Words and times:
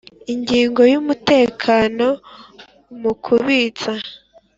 ingingo 0.33 0.81
y 0.91 0.95
umutekano 1.01 2.07
mu 3.01 3.11
kubitsa 3.23 3.93